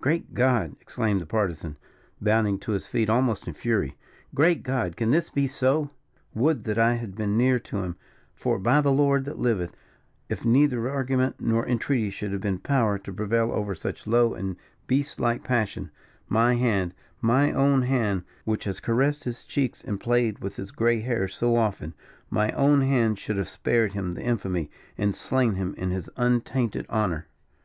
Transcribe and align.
"Great 0.00 0.34
God!" 0.34 0.76
exclaimed 0.80 1.20
the 1.20 1.26
Partisan, 1.26 1.76
bounding 2.22 2.60
to 2.60 2.70
his 2.70 2.86
feet 2.86 3.10
almost 3.10 3.48
in 3.48 3.54
fury; 3.54 3.96
"great 4.32 4.62
God! 4.62 4.96
can 4.96 5.10
this 5.10 5.30
be 5.30 5.48
so? 5.48 5.90
Would 6.32 6.62
that 6.62 6.78
I 6.78 6.94
had 6.94 7.16
been 7.16 7.36
near 7.36 7.58
to 7.58 7.78
him; 7.82 7.96
for, 8.36 8.60
by 8.60 8.80
the 8.80 8.92
Lord 8.92 9.24
that 9.24 9.40
liveth, 9.40 9.74
if 10.28 10.44
neither 10.44 10.88
argument 10.88 11.40
nor 11.40 11.66
entreaty 11.66 12.10
should 12.10 12.30
have 12.30 12.40
been 12.40 12.60
power 12.60 12.98
to 13.00 13.12
prevail 13.12 13.50
over 13.50 13.74
such 13.74 14.06
low 14.06 14.32
and 14.32 14.54
beast 14.86 15.18
like 15.18 15.42
passion, 15.42 15.90
my 16.28 16.54
hand 16.54 16.94
my 17.20 17.50
own 17.50 17.82
hand, 17.82 18.22
which 18.44 18.62
has 18.62 18.78
caressed 18.78 19.24
his 19.24 19.42
cheeks 19.44 19.82
and 19.82 19.98
played 19.98 20.38
with 20.38 20.54
his 20.54 20.70
grey 20.70 21.00
hairs 21.00 21.34
so 21.34 21.56
often 21.56 21.94
my 22.30 22.52
own 22.52 22.82
hand 22.82 23.18
should 23.18 23.38
have 23.38 23.48
spared 23.48 23.90
him 23.92 24.14
the 24.14 24.22
infamy, 24.22 24.70
and 24.96 25.16
slain 25.16 25.54
him 25.56 25.74
in 25.76 25.90
his 25.90 26.08
untainted 26.16 26.86
honour." 26.88 27.26